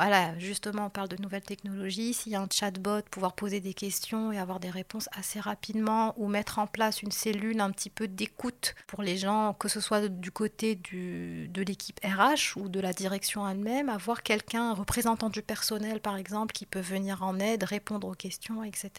voilà, 0.00 0.38
justement, 0.38 0.86
on 0.86 0.88
parle 0.88 1.08
de 1.08 1.20
nouvelles 1.20 1.42
technologies. 1.42 2.14
S'il 2.14 2.32
y 2.32 2.34
a 2.34 2.40
un 2.40 2.48
chatbot, 2.50 3.02
pouvoir 3.10 3.34
poser 3.34 3.60
des 3.60 3.74
questions 3.74 4.32
et 4.32 4.38
avoir 4.38 4.58
des 4.58 4.70
réponses 4.70 5.10
assez 5.12 5.38
rapidement, 5.38 6.14
ou 6.16 6.26
mettre 6.26 6.58
en 6.58 6.66
place 6.66 7.02
une 7.02 7.10
cellule 7.10 7.60
un 7.60 7.70
petit 7.70 7.90
peu 7.90 8.08
d'écoute 8.08 8.74
pour 8.86 9.02
les 9.02 9.18
gens, 9.18 9.52
que 9.52 9.68
ce 9.68 9.78
soit 9.78 10.08
du 10.08 10.30
côté 10.30 10.74
de 10.74 11.62
l'équipe 11.62 12.00
RH 12.02 12.56
ou 12.56 12.70
de 12.70 12.80
la 12.80 12.94
direction 12.94 13.46
elle-même, 13.46 13.90
avoir 13.90 14.22
quelqu'un, 14.22 14.70
un 14.70 14.74
représentant 14.74 15.28
du 15.28 15.42
personnel 15.42 16.00
par 16.00 16.16
exemple, 16.16 16.54
qui 16.54 16.64
peut 16.64 16.80
venir 16.80 17.22
en 17.22 17.38
aide, 17.38 17.64
répondre 17.64 18.08
aux 18.08 18.14
questions, 18.14 18.64
etc. 18.64 18.90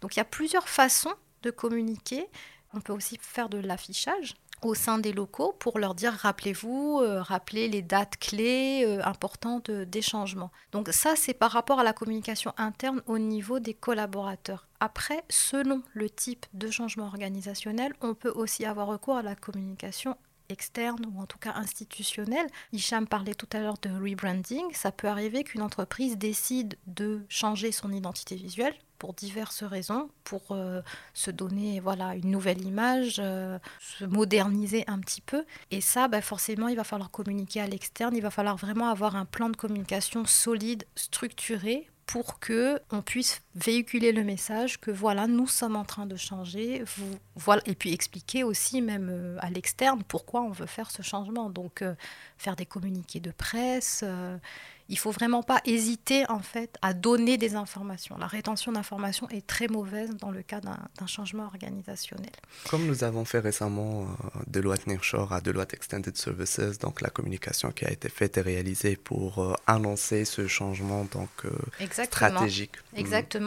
Donc 0.00 0.16
il 0.16 0.18
y 0.18 0.22
a 0.22 0.24
plusieurs 0.24 0.68
façons 0.68 1.14
de 1.42 1.52
communiquer. 1.52 2.26
On 2.74 2.80
peut 2.80 2.92
aussi 2.92 3.16
faire 3.22 3.48
de 3.48 3.58
l'affichage 3.58 4.34
au 4.62 4.74
sein 4.74 4.98
des 4.98 5.12
locaux 5.12 5.54
pour 5.58 5.78
leur 5.78 5.94
dire 5.94 6.12
rappelez-vous, 6.12 7.00
euh, 7.02 7.22
rappelez 7.22 7.68
les 7.68 7.82
dates 7.82 8.16
clés 8.18 8.84
euh, 8.86 9.02
importantes 9.04 9.70
des 9.70 10.02
changements. 10.02 10.50
Donc 10.72 10.88
ça, 10.90 11.14
c'est 11.16 11.34
par 11.34 11.50
rapport 11.50 11.80
à 11.80 11.84
la 11.84 11.92
communication 11.92 12.52
interne 12.56 13.02
au 13.06 13.18
niveau 13.18 13.60
des 13.60 13.74
collaborateurs. 13.74 14.66
Après, 14.80 15.24
selon 15.28 15.82
le 15.94 16.10
type 16.10 16.46
de 16.52 16.70
changement 16.70 17.06
organisationnel, 17.06 17.94
on 18.00 18.14
peut 18.14 18.32
aussi 18.34 18.64
avoir 18.64 18.88
recours 18.88 19.16
à 19.16 19.22
la 19.22 19.34
communication 19.34 20.16
externe 20.48 21.04
ou 21.12 21.20
en 21.20 21.26
tout 21.26 21.38
cas 21.38 21.54
institutionnelle. 21.54 22.46
Hicham 22.72 23.06
parlait 23.06 23.34
tout 23.34 23.48
à 23.52 23.60
l'heure 23.60 23.78
de 23.82 23.90
rebranding. 23.90 24.64
Ça 24.72 24.92
peut 24.92 25.08
arriver 25.08 25.44
qu'une 25.44 25.62
entreprise 25.62 26.16
décide 26.16 26.76
de 26.86 27.22
changer 27.28 27.72
son 27.72 27.92
identité 27.92 28.36
visuelle 28.36 28.74
pour 28.98 29.14
diverses 29.14 29.62
raisons, 29.62 30.08
pour 30.24 30.42
euh, 30.50 30.80
se 31.14 31.30
donner 31.30 31.80
voilà 31.80 32.14
une 32.14 32.30
nouvelle 32.30 32.62
image, 32.62 33.16
euh, 33.18 33.58
se 33.80 34.04
moderniser 34.04 34.84
un 34.86 34.98
petit 34.98 35.20
peu. 35.20 35.44
Et 35.70 35.80
ça, 35.80 36.08
bah, 36.08 36.20
forcément, 36.20 36.68
il 36.68 36.76
va 36.76 36.84
falloir 36.84 37.10
communiquer 37.10 37.60
à 37.60 37.66
l'externe. 37.66 38.16
Il 38.16 38.22
va 38.22 38.30
falloir 38.30 38.56
vraiment 38.56 38.88
avoir 38.88 39.16
un 39.16 39.24
plan 39.24 39.48
de 39.48 39.56
communication 39.56 40.24
solide, 40.24 40.84
structuré 40.94 41.88
pour 42.06 42.38
que 42.38 42.80
on 42.90 43.02
puisse 43.02 43.42
véhiculer 43.56 44.12
le 44.12 44.22
message 44.22 44.78
que 44.78 44.90
voilà 44.90 45.26
nous 45.26 45.48
sommes 45.48 45.76
en 45.76 45.84
train 45.84 46.06
de 46.06 46.16
changer 46.16 46.84
vous, 46.96 47.18
voilà 47.34 47.62
et 47.66 47.74
puis 47.74 47.92
expliquer 47.92 48.44
aussi 48.44 48.82
même 48.82 49.08
euh, 49.10 49.36
à 49.40 49.50
l'externe 49.50 50.02
pourquoi 50.06 50.42
on 50.42 50.50
veut 50.50 50.66
faire 50.66 50.90
ce 50.90 51.02
changement 51.02 51.50
donc 51.50 51.82
faire 52.38 52.54
des 52.54 52.66
communiqués 52.66 53.20
de 53.20 53.30
presse 53.30 54.04
il 54.88 54.98
faut 54.98 55.10
vraiment 55.10 55.42
pas 55.42 55.60
hésiter 55.64 56.28
en 56.30 56.38
fait 56.38 56.76
à 56.82 56.94
donner 56.94 57.38
des 57.38 57.56
informations. 57.56 58.16
La 58.18 58.26
rétention 58.26 58.72
d'informations 58.72 59.28
est 59.30 59.46
très 59.46 59.66
mauvaise 59.66 60.10
dans 60.16 60.30
le 60.30 60.42
cas 60.42 60.60
d'un 60.60 61.06
changement 61.06 61.46
organisationnel. 61.46 62.30
Comme 62.70 62.86
nous 62.86 63.02
avons 63.02 63.24
fait 63.24 63.40
récemment 63.40 64.02
euh, 64.02 64.04
Deloitte 64.46 64.86
Nearshore 64.86 65.32
à 65.32 65.40
Deloitte 65.40 65.74
Extended 65.74 66.16
Services, 66.16 66.78
donc 66.80 67.00
la 67.00 67.10
communication 67.10 67.70
qui 67.72 67.84
a 67.84 67.90
été 67.90 68.08
faite 68.08 68.38
et 68.38 68.42
réalisée 68.42 68.96
pour 68.96 69.40
euh, 69.40 69.54
annoncer 69.66 70.24
ce 70.24 70.46
changement 70.46 71.04
donc 71.04 71.30
euh, 71.44 71.50
stratégique. 72.04 72.76
Mm. 72.92 72.98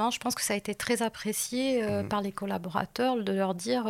Je 0.10 0.20
pense 0.20 0.36
que 0.36 0.42
ça 0.42 0.54
a 0.54 0.58
été 0.58 0.76
très 0.76 1.02
apprécié 1.02 1.84
mm. 1.84 2.08
par 2.08 2.22
les 2.22 2.32
collaborateurs 2.32 3.22
de 3.22 3.32
leur 3.32 3.56
dire 3.56 3.86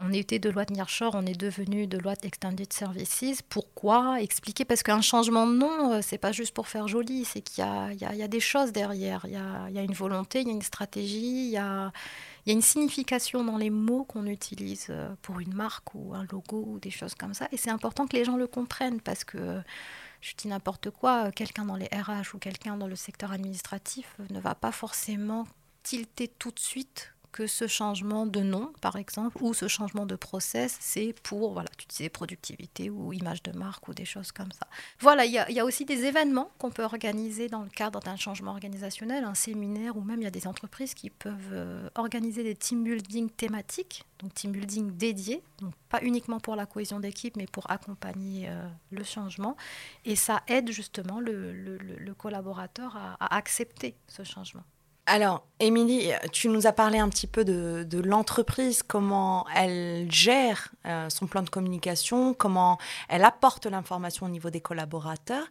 on 0.00 0.12
était 0.12 0.38
Deloitte 0.38 0.70
Nearshore, 0.70 1.14
on 1.14 1.26
est 1.26 1.38
devenu 1.38 1.86
Deloitte 1.86 2.24
Extended 2.24 2.72
Services. 2.72 3.42
Pourquoi 3.48 4.20
Expliquer? 4.20 4.64
Parce 4.64 4.82
qu'un 4.82 5.00
changement 5.00 5.46
de 5.46 5.54
nom, 5.54 6.02
c'est 6.02 6.18
pas 6.18 6.32
juste 6.32 6.54
pour 6.54 6.68
faire 6.68 6.88
joli, 6.88 7.24
c'est 7.24 7.40
qu'il 7.40 7.64
y, 7.64 8.16
y 8.16 8.22
a, 8.22 8.28
des 8.28 8.40
choses 8.40 8.72
derrière, 8.72 9.22
il 9.24 9.32
y 9.32 9.36
a, 9.36 9.70
y 9.70 9.78
a, 9.78 9.82
une 9.82 9.92
volonté, 9.92 10.40
il 10.40 10.48
y 10.48 10.50
a 10.50 10.54
une 10.54 10.62
stratégie, 10.62 11.46
il 11.46 11.50
y 11.50 11.56
a, 11.56 11.92
y 12.46 12.50
a, 12.50 12.52
une 12.52 12.62
signification 12.62 13.44
dans 13.44 13.56
les 13.56 13.70
mots 13.70 14.04
qu'on 14.04 14.26
utilise 14.26 14.86
euh, 14.90 15.08
pour 15.22 15.40
une 15.40 15.54
marque 15.54 15.94
ou 15.94 16.14
un 16.14 16.24
logo 16.30 16.64
ou 16.66 16.78
des 16.78 16.90
choses 16.90 17.14
comme 17.14 17.34
ça. 17.34 17.48
Et 17.52 17.56
c'est 17.56 17.70
important 17.70 18.06
que 18.06 18.16
les 18.16 18.24
gens 18.24 18.36
le 18.36 18.46
comprennent 18.46 19.00
parce 19.00 19.24
que, 19.24 19.60
je 20.24 20.34
dis 20.36 20.48
n'importe 20.48 20.88
quoi, 20.88 21.30
quelqu'un 21.30 21.66
dans 21.66 21.76
les 21.76 21.86
RH 21.86 22.34
ou 22.34 22.38
quelqu'un 22.38 22.78
dans 22.78 22.86
le 22.86 22.96
secteur 22.96 23.30
administratif 23.30 24.16
ne 24.30 24.40
va 24.40 24.54
pas 24.54 24.72
forcément 24.72 25.46
tilter 25.82 26.28
tout 26.28 26.50
de 26.50 26.58
suite 26.58 27.13
que 27.34 27.48
ce 27.48 27.66
changement 27.66 28.26
de 28.26 28.42
nom, 28.42 28.72
par 28.80 28.94
exemple, 28.94 29.38
ou 29.40 29.54
ce 29.54 29.66
changement 29.66 30.06
de 30.06 30.14
process, 30.14 30.76
c'est 30.80 31.12
pour, 31.24 31.52
voilà, 31.52 31.68
tu 31.76 31.84
disais 31.88 32.08
productivité 32.08 32.90
ou 32.90 33.12
image 33.12 33.42
de 33.42 33.50
marque 33.50 33.88
ou 33.88 33.92
des 33.92 34.04
choses 34.04 34.30
comme 34.30 34.52
ça. 34.52 34.68
Voilà, 35.00 35.24
il 35.24 35.32
y, 35.32 35.58
a 35.58 35.64
aussi 35.64 35.84
des 35.84 36.04
événements 36.04 36.52
qu'on 36.58 36.70
peut 36.70 36.84
organiser 36.84 37.48
dans 37.48 37.62
le 37.62 37.68
cadre 37.68 37.98
d'un 37.98 38.14
changement 38.14 38.52
organisationnel, 38.52 39.24
un 39.24 39.34
séminaire, 39.34 39.96
ou 39.96 40.02
même 40.02 40.20
il 40.20 40.24
y 40.24 40.28
a 40.28 40.30
des 40.30 40.46
entreprises 40.46 40.94
qui 40.94 41.10
peuvent 41.10 41.50
euh, 41.50 41.88
organiser 41.96 42.44
des 42.44 42.54
team 42.54 42.84
building 42.84 43.28
thématiques, 43.28 44.04
donc 44.20 44.32
team 44.34 44.52
building 44.52 44.96
dédiés, 44.96 45.42
donc 45.60 45.74
pas 45.88 46.02
uniquement 46.02 46.38
pour 46.38 46.54
la 46.54 46.66
cohésion 46.66 47.00
d'équipe, 47.00 47.36
mais 47.36 47.46
pour 47.46 47.68
accompagner 47.68 48.48
euh, 48.48 48.64
le 48.92 49.02
changement. 49.02 49.56
Et 50.04 50.14
ça 50.14 50.44
aide 50.46 50.70
justement 50.70 51.18
le, 51.18 52.14
collaborateur 52.16 52.96
à 52.96 53.36
accepter 53.36 53.96
ce 54.06 54.22
changement. 54.22 54.62
Alors, 55.06 55.46
Émilie, 55.60 56.12
tu 56.32 56.48
nous 56.48 56.66
as 56.66 56.72
parlé 56.72 56.98
un 56.98 57.10
petit 57.10 57.26
peu 57.26 57.44
de, 57.44 58.00
l'entreprise, 58.00 58.82
comment 58.82 59.46
elle 59.54 60.10
gère 60.10 60.72
euh, 60.86 61.10
son 61.10 61.26
plan 61.26 61.42
de 61.42 61.50
communication, 61.50 62.32
comment 62.32 62.78
elle 63.10 63.24
apporte 63.24 63.66
l'information 63.66 64.24
au 64.26 64.30
niveau 64.30 64.48
des 64.48 64.62
collaborateurs. 64.62 65.46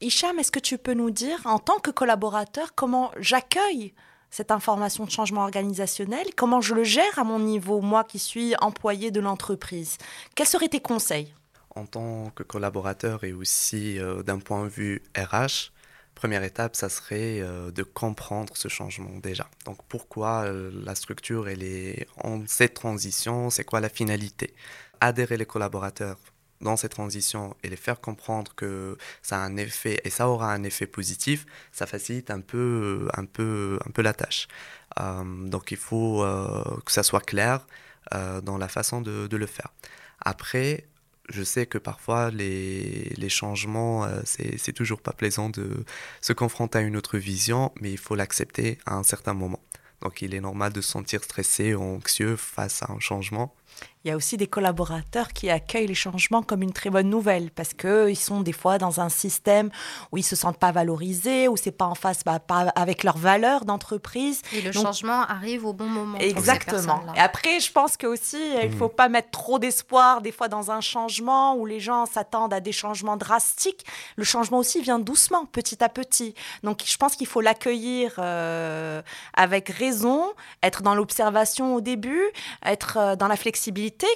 Hicham, 0.00 0.38
est-ce 0.38 0.50
que 0.50 0.58
tu 0.58 0.78
peux 0.78 0.94
nous 0.94 1.10
dire, 1.10 1.38
en 1.44 1.58
tant 1.58 1.78
que 1.80 1.90
collaborateur, 1.90 2.74
comment 2.74 3.10
j'accueille 3.18 3.92
cette 4.30 4.50
information 4.50 5.04
de 5.04 5.10
changement 5.10 5.42
organisationnel, 5.42 6.26
comment 6.34 6.62
je 6.62 6.74
le 6.74 6.84
gère 6.84 7.18
à 7.18 7.24
mon 7.24 7.40
niveau, 7.40 7.80
moi 7.80 8.04
qui 8.04 8.18
suis 8.18 8.54
employé 8.60 9.10
de 9.10 9.20
l'entreprise? 9.20 9.98
Quels 10.34 10.46
seraient 10.46 10.68
tes 10.68 10.80
conseils? 10.80 11.34
En 11.74 11.84
tant 11.84 12.30
que 12.30 12.42
collaborateur 12.42 13.24
et 13.24 13.32
aussi 13.34 13.98
euh, 13.98 14.22
d'un 14.22 14.38
point 14.38 14.64
de 14.64 14.68
vue 14.68 15.02
RH, 15.16 15.72
première 16.18 16.42
étape, 16.42 16.74
ça 16.74 16.88
serait 16.88 17.40
euh, 17.40 17.70
de 17.70 17.84
comprendre 17.84 18.56
ce 18.56 18.66
changement 18.68 19.16
déjà. 19.20 19.48
Donc 19.64 19.78
pourquoi 19.88 20.44
euh, 20.44 20.70
la 20.84 20.96
structure 20.96 21.48
elle 21.48 21.62
est 21.62 22.08
en 22.24 22.44
cette 22.46 22.74
transition, 22.74 23.50
c'est 23.50 23.62
quoi 23.62 23.80
la 23.80 23.88
finalité? 23.88 24.52
Adhérer 25.00 25.36
les 25.36 25.46
collaborateurs 25.46 26.18
dans 26.60 26.76
cette 26.76 26.90
transition 26.90 27.54
et 27.62 27.68
les 27.68 27.76
faire 27.76 28.00
comprendre 28.00 28.52
que 28.56 28.98
ça 29.22 29.36
a 29.36 29.44
un 29.46 29.56
effet 29.56 30.00
et 30.02 30.10
ça 30.10 30.28
aura 30.28 30.52
un 30.52 30.64
effet 30.64 30.88
positif, 30.88 31.46
ça 31.70 31.86
facilite 31.86 32.32
un 32.32 32.40
peu, 32.40 33.08
un 33.16 33.24
peu, 33.24 33.78
un 33.86 33.90
peu 33.92 34.02
la 34.02 34.12
tâche. 34.12 34.48
Euh, 34.98 35.22
donc 35.46 35.70
il 35.70 35.76
faut 35.76 36.24
que 36.84 36.90
ça 36.90 37.04
soit 37.04 37.24
clair 37.24 37.64
dans 38.42 38.58
la 38.58 38.68
façon 38.68 39.00
de 39.02 39.36
le 39.36 39.46
faire. 39.46 39.70
Après, 40.20 40.88
je 41.28 41.42
sais 41.42 41.66
que 41.66 41.78
parfois 41.78 42.30
les, 42.30 43.28
changements, 43.28 44.04
euh, 44.04 44.20
c'est 44.24 44.72
toujours 44.72 45.00
pas 45.00 45.12
plaisant 45.12 45.50
de 45.50 45.84
se 46.20 46.32
confronter 46.32 46.78
à 46.78 46.80
une 46.82 46.96
autre 46.96 47.18
vision, 47.18 47.72
mais 47.80 47.90
il 47.90 47.98
faut 47.98 48.14
l'accepter 48.14 48.78
à 48.86 48.94
un 48.94 49.02
certain 49.02 49.34
moment. 49.34 49.60
Donc 50.00 50.22
il 50.22 50.34
est 50.34 50.40
normal 50.40 50.72
de 50.72 50.80
se 50.80 50.90
sentir 50.90 51.22
stressé 51.22 51.74
ou 51.74 51.82
anxieux 51.82 52.36
face 52.36 52.82
à 52.82 52.92
un 52.92 53.00
changement. 53.00 53.54
Il 54.04 54.08
y 54.08 54.12
a 54.12 54.16
aussi 54.16 54.36
des 54.36 54.46
collaborateurs 54.46 55.32
qui 55.32 55.50
accueillent 55.50 55.88
les 55.88 55.94
changements 55.94 56.42
comme 56.42 56.62
une 56.62 56.72
très 56.72 56.88
bonne 56.88 57.10
nouvelle 57.10 57.50
parce 57.50 57.74
qu'ils 57.74 58.18
sont 58.18 58.40
des 58.40 58.52
fois 58.52 58.78
dans 58.78 59.00
un 59.00 59.08
système 59.08 59.70
où 60.12 60.18
ils 60.18 60.22
se 60.22 60.36
sentent 60.36 60.58
pas 60.58 60.70
valorisés, 60.72 61.48
où 61.48 61.56
c'est 61.56 61.72
pas 61.72 61.84
en 61.84 61.94
face 61.94 62.22
bah, 62.24 62.38
pas 62.38 62.72
avec 62.76 63.02
leurs 63.02 63.18
valeurs 63.18 63.64
d'entreprise. 63.64 64.40
Et 64.54 64.62
le 64.62 64.70
Donc, 64.70 64.84
changement 64.84 65.22
arrive 65.22 65.66
au 65.66 65.72
bon 65.72 65.86
moment. 65.86 66.16
Exactement. 66.18 67.02
Et 67.16 67.20
après, 67.20 67.60
je 67.60 67.72
pense 67.72 67.96
que 67.96 68.06
aussi 68.06 68.38
il 68.62 68.72
faut 68.72 68.88
pas 68.88 69.08
mettre 69.08 69.30
trop 69.30 69.58
d'espoir 69.58 70.22
des 70.22 70.32
fois 70.32 70.48
dans 70.48 70.70
un 70.70 70.80
changement 70.80 71.56
où 71.56 71.66
les 71.66 71.80
gens 71.80 72.06
s'attendent 72.06 72.54
à 72.54 72.60
des 72.60 72.72
changements 72.72 73.16
drastiques. 73.16 73.84
Le 74.16 74.24
changement 74.24 74.58
aussi 74.58 74.80
vient 74.80 75.00
doucement, 75.00 75.44
petit 75.44 75.82
à 75.82 75.88
petit. 75.88 76.34
Donc 76.62 76.82
je 76.86 76.96
pense 76.96 77.16
qu'il 77.16 77.26
faut 77.26 77.40
l'accueillir 77.40 78.14
euh, 78.18 79.02
avec 79.34 79.68
raison, 79.68 80.24
être 80.62 80.82
dans 80.82 80.94
l'observation 80.94 81.74
au 81.74 81.80
début, 81.80 82.22
être 82.64 82.96
euh, 82.96 83.16
dans 83.16 83.28
la 83.28 83.36
flexibilité 83.36 83.67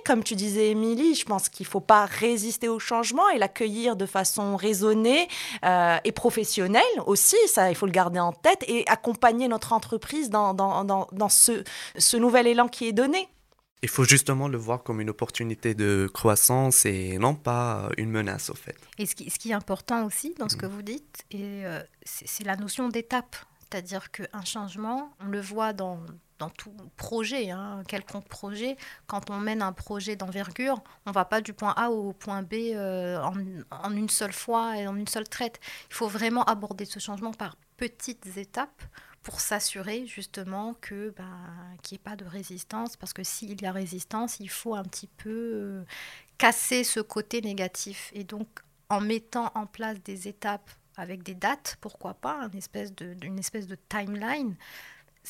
comme 0.04 0.22
tu 0.22 0.34
disais, 0.34 0.70
Émilie, 0.70 1.14
je 1.14 1.24
pense 1.24 1.48
qu'il 1.48 1.66
ne 1.66 1.70
faut 1.70 1.80
pas 1.80 2.06
résister 2.06 2.68
au 2.68 2.78
changement 2.78 3.28
et 3.30 3.38
l'accueillir 3.38 3.96
de 3.96 4.06
façon 4.06 4.56
raisonnée 4.56 5.28
euh, 5.64 5.96
et 6.04 6.12
professionnelle 6.12 6.82
aussi, 7.06 7.36
ça, 7.46 7.70
il 7.70 7.74
faut 7.74 7.86
le 7.86 7.92
garder 7.92 8.20
en 8.20 8.32
tête, 8.32 8.64
et 8.68 8.84
accompagner 8.88 9.48
notre 9.48 9.72
entreprise 9.72 10.30
dans, 10.30 10.54
dans, 10.54 10.84
dans, 10.84 11.08
dans 11.12 11.28
ce, 11.28 11.64
ce 11.96 12.16
nouvel 12.16 12.46
élan 12.46 12.68
qui 12.68 12.86
est 12.86 12.92
donné. 12.92 13.28
Il 13.82 13.88
faut 13.88 14.04
justement 14.04 14.46
le 14.46 14.58
voir 14.58 14.84
comme 14.84 15.00
une 15.00 15.10
opportunité 15.10 15.74
de 15.74 16.08
croissance 16.12 16.86
et 16.86 17.18
non 17.18 17.34
pas 17.34 17.88
une 17.98 18.10
menace, 18.10 18.48
au 18.48 18.54
fait. 18.54 18.76
Et 18.98 19.06
ce 19.06 19.16
qui, 19.16 19.28
ce 19.28 19.38
qui 19.38 19.50
est 19.50 19.54
important 19.54 20.06
aussi 20.06 20.34
dans 20.38 20.48
ce 20.48 20.54
mmh. 20.54 20.60
que 20.60 20.66
vous 20.66 20.82
dites, 20.82 21.24
euh, 21.34 21.82
c'est 22.04 22.44
la 22.44 22.56
notion 22.56 22.88
d'étape. 22.88 23.34
C'est-à-dire 23.60 24.10
qu'un 24.12 24.44
changement, 24.44 25.10
on 25.20 25.26
le 25.26 25.40
voit 25.40 25.72
dans, 25.72 25.98
dans 26.42 26.50
tout 26.50 26.74
projet, 26.96 27.52
hein, 27.52 27.84
quelconque 27.86 28.28
projet, 28.28 28.76
quand 29.06 29.30
on 29.30 29.38
mène 29.38 29.62
un 29.62 29.72
projet 29.72 30.16
d'envergure, 30.16 30.82
on 31.06 31.10
ne 31.10 31.14
va 31.14 31.24
pas 31.24 31.40
du 31.40 31.52
point 31.52 31.72
A 31.76 31.90
au 31.90 32.12
point 32.12 32.42
B 32.42 32.54
euh, 32.54 33.22
en, 33.22 33.92
une 33.92 34.08
seule 34.08 34.32
fois 34.32 34.76
et 34.76 34.88
en 34.88 34.96
une 34.96 35.06
seule 35.06 35.28
traite. 35.28 35.60
Il 35.88 35.94
faut 35.94 36.08
vraiment 36.08 36.42
aborder 36.42 36.84
ce 36.84 36.98
changement 36.98 37.32
par 37.32 37.54
petites 37.76 38.36
étapes 38.36 38.82
pour 39.22 39.40
s'assurer 39.40 40.04
justement 40.04 40.74
que 40.80 41.10
bah, 41.16 41.22
qu'il 41.84 41.94
n'y 41.94 42.00
ait 42.00 42.10
pas 42.10 42.16
de 42.16 42.24
résistance, 42.24 42.96
parce 42.96 43.12
que 43.12 43.22
s'il 43.22 43.62
y 43.62 43.66
a 43.66 43.70
résistance, 43.70 44.40
il 44.40 44.50
faut 44.50 44.74
un 44.74 44.82
petit 44.82 45.06
peu 45.06 45.30
euh, 45.30 45.84
casser 46.38 46.82
ce 46.82 46.98
côté 46.98 47.40
négatif. 47.40 48.10
Et 48.14 48.24
donc, 48.24 48.48
en 48.88 49.00
mettant 49.00 49.52
en 49.54 49.66
place 49.66 50.02
des 50.02 50.26
étapes 50.26 50.68
avec 50.96 51.22
des 51.22 51.34
dates, 51.34 51.76
pourquoi 51.80 52.14
pas, 52.14 52.50
une 52.52 53.38
espèce 53.38 53.66
de 53.68 53.78
timeline, 53.88 54.56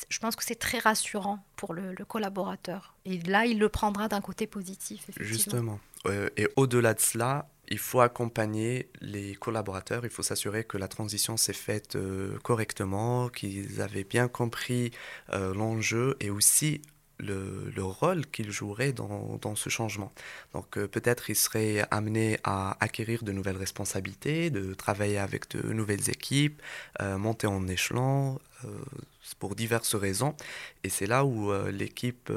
je 0.09 0.19
pense 0.19 0.35
que 0.35 0.43
c'est 0.43 0.55
très 0.55 0.79
rassurant 0.79 1.43
pour 1.55 1.73
le, 1.73 1.93
collaborateur. 2.05 2.95
Et 3.05 3.19
là, 3.19 3.45
il 3.45 3.59
le 3.59 3.69
prendra 3.69 4.07
d'un 4.07 4.21
côté 4.21 4.47
positif. 4.47 5.05
Justement. 5.19 5.79
Euh, 6.05 6.29
et 6.37 6.47
au-delà 6.55 6.93
de 6.93 6.99
cela, 6.99 7.47
il 7.69 7.77
faut 7.77 8.01
accompagner 8.01 8.89
les 9.01 9.35
collaborateurs, 9.35 10.03
il 10.03 10.09
faut 10.09 10.23
s'assurer 10.23 10.63
que 10.63 10.77
la 10.77 10.87
transition 10.87 11.37
s'est 11.37 11.53
faite 11.53 11.95
euh, 11.95 12.37
correctement, 12.39 13.29
qu'ils 13.29 13.81
avaient 13.81 14.03
bien 14.03 14.27
compris 14.27 14.91
euh, 15.31 15.53
l'enjeu 15.53 16.17
et 16.19 16.29
aussi 16.29 16.81
le, 17.19 17.71
le, 17.75 17.83
rôle 17.83 18.25
qu'il 18.27 18.51
jouerait 18.51 18.91
dans, 18.93 19.37
dans, 19.41 19.55
ce 19.55 19.69
changement. 19.69 20.11
Donc 20.53 20.77
euh, 20.77 20.87
peut-être 20.87 21.29
il 21.29 21.35
serait 21.35 21.85
amené 21.91 22.39
à 22.43 22.77
acquérir 22.83 23.23
de 23.23 23.31
nouvelles 23.31 23.57
responsabilités, 23.57 24.49
de 24.49 24.73
travailler 24.73 25.17
avec 25.17 25.49
de 25.51 25.73
nouvelles 25.73 26.09
équipes, 26.09 26.61
euh, 27.01 27.17
monter 27.17 27.47
en 27.47 27.67
échelon 27.67 28.39
euh, 28.65 28.67
pour 29.39 29.55
diverses 29.55 29.95
raisons. 29.95 30.35
Et 30.83 30.89
c'est 30.89 31.07
là 31.07 31.25
où 31.25 31.51
l'équipe 31.71 32.31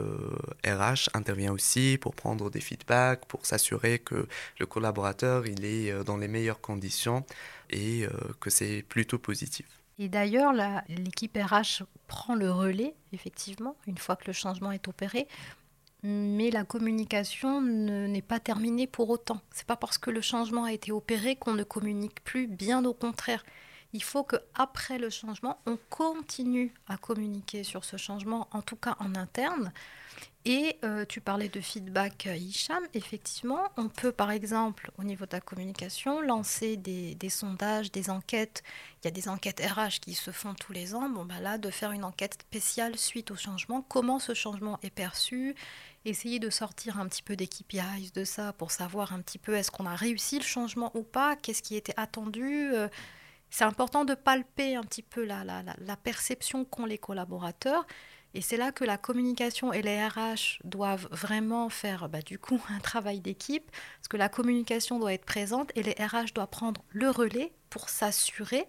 RH 0.65 1.11
intervient 1.15 1.53
aussi 1.53 1.99
pour 2.01 2.15
prendre 2.15 2.51
des 2.51 2.61
feedbacks, 2.61 3.27
pour 3.27 3.45
s'assurer 3.45 3.99
que 3.99 4.29
le 4.59 4.67
collaborateur 4.67 5.47
il 5.47 5.65
est 5.65 5.93
dans 6.05 6.17
les 6.17 6.29
meilleures 6.29 6.61
conditions 6.61 7.25
et 7.71 8.07
que 8.41 8.51
c'est 8.51 8.85
plutôt 8.89 9.19
positif. 9.19 9.67
Et 9.99 10.09
d'ailleurs, 10.09 10.53
l'équipe 10.89 11.37
RH 11.37 11.85
prend 12.07 12.35
le 12.35 12.51
relais, 12.51 12.95
effectivement, 13.13 13.77
une 13.87 13.99
fois 13.99 14.17
que 14.17 14.27
le 14.27 14.33
changement 14.33 14.73
est 14.73 14.89
opéré. 14.89 15.27
Mais 16.03 16.51
la 16.51 16.65
communication 16.65 17.61
n'est 17.63 18.23
pas 18.23 18.39
terminée 18.39 18.87
pour 18.87 19.09
autant. 19.11 19.41
C'est 19.51 19.67
pas 19.67 19.77
parce 19.77 19.99
que 19.99 20.11
le 20.11 20.21
changement 20.21 20.65
a 20.65 20.73
été 20.73 20.93
opéré 20.93 21.37
qu'on 21.37 21.55
ne 21.55 21.65
communique 21.65 22.23
plus, 22.23 22.47
bien 22.47 22.85
au 22.85 22.93
contraire. 22.93 23.45
Il 23.93 24.03
faut 24.03 24.23
que 24.23 24.37
après 24.55 24.99
le 24.99 25.09
changement, 25.09 25.59
on 25.65 25.79
continue 25.89 26.75
à 26.87 26.99
communiquer 26.99 27.65
sur 27.65 27.85
ce 27.85 27.97
changement, 27.97 28.47
en 28.53 28.61
tout 28.61 28.77
cas 28.77 28.97
en 29.01 29.15
interne, 29.15 29.73
et 30.49 30.79
euh, 30.85 31.05
tu 31.05 31.21
parlais 31.21 31.49
de 31.49 31.61
feedback 31.61 32.29
euh, 32.29 32.37
Hicham. 32.37 32.79
Effectivement, 32.95 33.65
on 33.77 33.89
peut 33.89 34.13
par 34.13 34.31
exemple, 34.31 34.93
au 34.97 35.03
niveau 35.03 35.27
de 35.27 35.33
la 35.33 35.41
communication, 35.41 36.21
lancer 36.21 36.77
des, 36.77 37.17
sondages, 37.29 37.91
des 37.91 38.11
enquêtes. 38.11 38.63
Il 39.03 39.07
y 39.07 39.09
a 39.09 39.11
des 39.11 39.29
enquêtes 39.29 39.61
RH 39.61 39.99
qui 40.01 40.15
se 40.15 40.31
font 40.31 40.55
tous 40.55 40.73
les 40.73 40.95
ans. 40.95 41.09
Bon, 41.09 41.25
bah 41.25 41.41
là, 41.41 41.59
de 41.59 41.69
faire 41.69 41.91
une 41.91 42.05
enquête 42.05 42.35
spéciale 42.35 42.97
suite 42.97 43.33
au 43.33 43.37
changement. 43.37 43.83
Comment 43.83 44.21
ce 44.21 44.35
changement 44.35 44.79
est 44.85 44.91
perçu 44.91 45.57
Essayer 46.05 46.39
de 46.39 46.49
sortir 46.49 47.01
un 47.01 47.09
petit 47.09 47.25
peu 47.25 47.35
des 47.35 47.49
KPIs 47.49 48.13
de 48.15 48.23
ça 48.23 48.53
pour 48.53 48.71
savoir 48.71 49.13
un 49.13 49.23
petit 49.23 49.39
peu 49.39 49.57
est-ce 49.57 49.73
qu'on 49.73 49.87
a 49.87 49.97
réussi 49.97 50.39
le 50.39 50.45
changement 50.45 50.93
ou 50.95 51.03
pas? 51.03 51.35
Qu'est-ce 51.35 51.63
qui 51.63 51.75
était 51.75 51.95
attendu? 51.97 52.71
Euh, 52.73 52.87
C'est 53.51 53.65
important 53.65 54.05
de 54.05 54.15
palper 54.15 54.77
un 54.77 54.85
petit 54.85 55.03
peu 55.03 55.25
la 55.25 55.97
perception 56.05 56.65
qu'ont 56.65 56.87
les 56.87 56.99
collaborateurs 56.99 57.85
et 58.37 58.43
c'est 58.43 58.59
là 58.59 58.71
que 58.71 58.85
la 58.85 58.99
communication 58.99 59.73
et 59.73 59.81
les 59.81 59.99
RH 60.07 60.61
doivent 60.63 61.09
vraiment 61.11 61.71
faire 61.71 62.11
bah, 62.11 62.21
du 62.21 62.39
coup 62.39 62.61
un 62.69 62.81
travail 62.81 63.21
d'équipe, 63.21 63.71
parce 63.99 64.09
que 64.09 64.19
la 64.19 64.29
communication 64.29 64.99
doit 64.99 65.15
être 65.15 65.25
présente 65.25 65.73
et 65.75 65.83
les 65.83 65.93
RH 65.93 66.35
doivent 66.35 66.49
prendre 66.49 66.83
le 66.91 67.09
relais 67.09 67.53
pour 67.71 67.89
s'assurer 67.89 68.67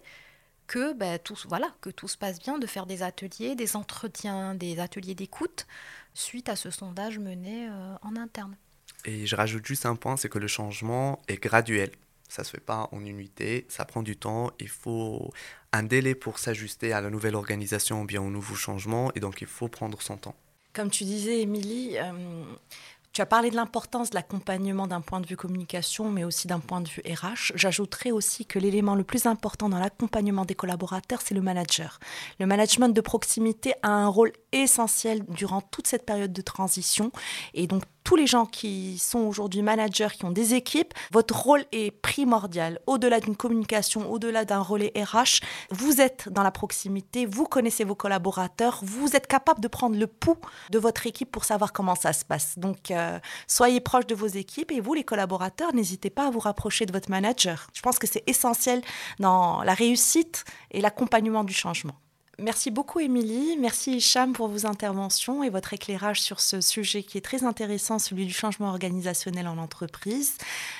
que, 0.66 0.94
bah, 0.94 1.18
tout, 1.18 1.36
voilà, 1.48 1.70
que 1.82 1.90
tout 1.90 2.08
se 2.08 2.16
passe 2.16 2.38
bien, 2.38 2.58
de 2.58 2.66
faire 2.66 2.86
des 2.86 3.02
ateliers, 3.02 3.54
des 3.56 3.76
entretiens, 3.76 4.54
des 4.54 4.80
ateliers 4.80 5.14
d'écoute 5.14 5.66
suite 6.14 6.48
à 6.48 6.56
ce 6.56 6.70
sondage 6.70 7.18
mené 7.18 7.68
euh, 7.68 7.94
en 8.00 8.16
interne. 8.16 8.56
Et 9.04 9.26
je 9.26 9.36
rajoute 9.36 9.66
juste 9.66 9.84
un 9.84 9.96
point, 9.96 10.16
c'est 10.16 10.30
que 10.30 10.38
le 10.38 10.48
changement 10.48 11.20
est 11.28 11.42
graduel. 11.42 11.90
Ça 12.28 12.42
ne 12.42 12.46
se 12.46 12.50
fait 12.52 12.60
pas 12.60 12.88
en 12.92 13.04
unité, 13.04 13.66
ça 13.68 13.84
prend 13.84 14.02
du 14.02 14.16
temps, 14.16 14.50
il 14.60 14.68
faut 14.68 15.32
un 15.72 15.82
délai 15.82 16.14
pour 16.14 16.38
s'ajuster 16.38 16.92
à 16.92 17.00
la 17.00 17.10
nouvelle 17.10 17.34
organisation 17.34 18.02
ou 18.02 18.04
bien 18.04 18.22
au 18.22 18.30
nouveau 18.30 18.54
changement, 18.54 19.10
et 19.14 19.20
donc 19.20 19.40
il 19.40 19.46
faut 19.46 19.68
prendre 19.68 20.00
son 20.02 20.16
temps. 20.16 20.34
Comme 20.74 20.90
tu 20.90 21.04
disais, 21.04 21.40
Émilie, 21.40 21.98
euh, 21.98 22.44
tu 23.12 23.22
as 23.22 23.26
parlé 23.26 23.50
de 23.50 23.56
l'importance 23.56 24.10
de 24.10 24.14
l'accompagnement 24.14 24.86
d'un 24.86 25.00
point 25.00 25.20
de 25.20 25.26
vue 25.26 25.36
communication, 25.36 26.10
mais 26.10 26.24
aussi 26.24 26.46
d'un 26.46 26.60
point 26.60 26.80
de 26.80 26.88
vue 26.88 27.02
RH. 27.04 27.52
J'ajouterais 27.56 28.10
aussi 28.10 28.46
que 28.46 28.58
l'élément 28.58 28.94
le 28.94 29.02
plus 29.02 29.26
important 29.26 29.68
dans 29.68 29.80
l'accompagnement 29.80 30.44
des 30.44 30.54
collaborateurs, 30.54 31.20
c'est 31.20 31.34
le 31.34 31.40
manager. 31.40 31.98
Le 32.38 32.46
management 32.46 32.90
de 32.90 33.00
proximité 33.00 33.74
a 33.82 33.88
un 33.88 34.06
rôle 34.06 34.32
essentiel 34.52 35.24
durant 35.28 35.60
toute 35.60 35.86
cette 35.86 36.06
période 36.06 36.32
de 36.32 36.42
transition. 36.42 37.12
Et 37.54 37.66
donc, 37.66 37.82
tous 38.08 38.16
les 38.16 38.26
gens 38.26 38.46
qui 38.46 38.98
sont 38.98 39.18
aujourd'hui 39.18 39.60
managers, 39.60 40.08
qui 40.16 40.24
ont 40.24 40.30
des 40.30 40.54
équipes, 40.54 40.94
votre 41.12 41.36
rôle 41.36 41.66
est 41.72 41.90
primordial. 41.90 42.80
Au-delà 42.86 43.20
d'une 43.20 43.36
communication, 43.36 44.10
au-delà 44.10 44.46
d'un 44.46 44.60
relais 44.60 44.94
RH, 44.96 45.44
vous 45.70 46.00
êtes 46.00 46.30
dans 46.30 46.42
la 46.42 46.50
proximité, 46.50 47.26
vous 47.26 47.44
connaissez 47.44 47.84
vos 47.84 47.94
collaborateurs, 47.94 48.80
vous 48.82 49.14
êtes 49.14 49.26
capable 49.26 49.60
de 49.60 49.68
prendre 49.68 49.98
le 49.98 50.06
pouls 50.06 50.38
de 50.70 50.78
votre 50.78 51.06
équipe 51.06 51.30
pour 51.30 51.44
savoir 51.44 51.74
comment 51.74 51.96
ça 51.96 52.14
se 52.14 52.24
passe. 52.24 52.58
Donc, 52.58 52.90
euh, 52.90 53.18
soyez 53.46 53.80
proche 53.80 54.06
de 54.06 54.14
vos 54.14 54.26
équipes 54.26 54.72
et 54.72 54.80
vous, 54.80 54.94
les 54.94 55.04
collaborateurs, 55.04 55.74
n'hésitez 55.74 56.08
pas 56.08 56.28
à 56.28 56.30
vous 56.30 56.40
rapprocher 56.40 56.86
de 56.86 56.92
votre 56.92 57.10
manager. 57.10 57.66
Je 57.74 57.82
pense 57.82 57.98
que 57.98 58.06
c'est 58.06 58.24
essentiel 58.26 58.80
dans 59.18 59.62
la 59.62 59.74
réussite 59.74 60.46
et 60.70 60.80
l'accompagnement 60.80 61.44
du 61.44 61.52
changement. 61.52 61.96
Merci 62.40 62.70
beaucoup 62.70 63.00
Émilie, 63.00 63.56
merci 63.58 63.96
Hicham 63.96 64.32
pour 64.32 64.46
vos 64.46 64.64
interventions 64.64 65.42
et 65.42 65.50
votre 65.50 65.74
éclairage 65.74 66.22
sur 66.22 66.38
ce 66.38 66.60
sujet 66.60 67.02
qui 67.02 67.18
est 67.18 67.20
très 67.20 67.42
intéressant, 67.42 67.98
celui 67.98 68.26
du 68.26 68.32
changement 68.32 68.68
organisationnel 68.68 69.48
en 69.48 69.58
entreprise. 69.58 70.34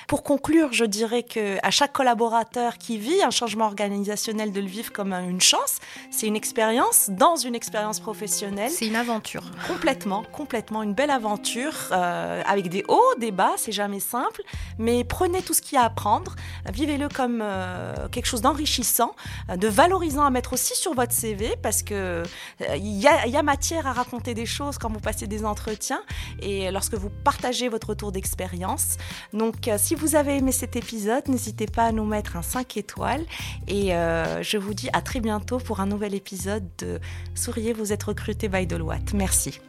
Pour 0.07 0.23
conclure, 0.23 0.71
je 0.71 0.85
dirais 0.85 1.23
que 1.23 1.57
à 1.61 1.69
chaque 1.69 1.91
collaborateur 1.91 2.77
qui 2.77 2.97
vit 2.97 3.21
un 3.23 3.29
changement 3.29 3.65
organisationnel 3.65 4.53
de 4.53 4.61
le 4.61 4.67
vivre 4.67 4.93
comme 4.93 5.11
une 5.11 5.41
chance, 5.41 5.79
c'est 6.11 6.27
une 6.27 6.37
expérience 6.37 7.09
dans 7.09 7.35
une 7.35 7.55
expérience 7.55 7.99
professionnelle. 7.99 8.71
C'est 8.71 8.87
une 8.87 8.95
aventure. 8.95 9.43
Complètement, 9.67 10.23
complètement 10.31 10.81
une 10.81 10.93
belle 10.93 11.11
aventure 11.11 11.73
euh, 11.91 12.41
avec 12.45 12.69
des 12.69 12.85
hauts, 12.87 13.15
des 13.19 13.31
bas, 13.31 13.51
c'est 13.57 13.73
jamais 13.73 13.99
simple, 13.99 14.43
mais 14.77 15.03
prenez 15.03 15.41
tout 15.41 15.53
ce 15.53 15.61
qu'il 15.61 15.75
y 15.75 15.77
a 15.77 15.81
à 15.81 15.87
apprendre, 15.87 16.37
vivez-le 16.71 17.09
comme 17.09 17.41
euh, 17.43 18.07
quelque 18.07 18.27
chose 18.27 18.41
d'enrichissant, 18.41 19.13
de 19.53 19.67
valorisant 19.67 20.23
à 20.23 20.29
mettre 20.29 20.53
aussi 20.53 20.73
sur 20.73 20.93
votre 20.93 21.11
CV 21.11 21.48
parce 21.61 21.83
que 21.83 22.23
euh, 22.61 22.75
y, 22.77 23.07
a 23.07 23.43
matière 23.43 23.87
à 23.87 23.93
raconter 23.93 24.33
des 24.33 24.45
choses 24.45 24.77
quand 24.77 24.91
vous 24.91 24.99
passez 24.99 25.27
des 25.27 25.45
entretiens 25.45 26.01
et 26.41 26.71
lorsque 26.71 26.93
vous 26.93 27.09
partagez 27.09 27.69
votre 27.69 27.89
retour 27.89 28.11
d'expérience. 28.11 28.97
Donc, 29.33 29.67
euh, 29.67 29.77
si 29.77 29.95
vous 29.95 30.15
avez 30.15 30.37
aimé 30.37 30.51
cet 30.51 30.75
épisode, 30.75 31.27
n'hésitez 31.27 31.65
pas 31.65 31.85
à 31.85 31.91
nous 31.91 32.05
mettre 32.05 32.35
un 32.35 32.41
5 32.41 32.77
étoiles 32.77 33.25
et 33.67 33.95
euh, 33.95 34.43
je 34.43 34.57
vous 34.57 34.73
dis 34.73 34.89
à 34.93 35.01
très 35.01 35.19
bientôt 35.19 35.57
pour 35.57 35.79
un 35.79 35.85
nouvel 35.85 36.13
épisode 36.13 36.67
de 36.79 36.99
Souriez, 37.35 37.73
vous 37.73 37.93
êtes 37.93 38.03
recruté 38.03 38.49
by 38.49 38.67
Deloitte. 38.67 39.13
Merci. 39.13 39.59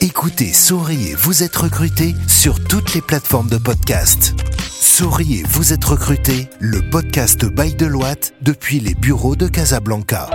Écoutez 0.00 0.52
Souriez, 0.52 1.14
vous 1.14 1.42
êtes 1.44 1.54
recruté 1.54 2.14
sur 2.26 2.62
toutes 2.64 2.94
les 2.94 3.00
plateformes 3.00 3.48
de 3.48 3.58
podcast. 3.58 4.34
Souriez, 4.84 5.44
vous 5.48 5.72
êtes 5.72 5.84
recruté, 5.84 6.48
le 6.58 6.80
podcast 6.90 7.44
by 7.44 7.72
Deloitte 7.72 8.34
depuis 8.42 8.80
les 8.80 8.94
bureaux 8.94 9.36
de 9.36 9.46
Casablanca. 9.46 10.28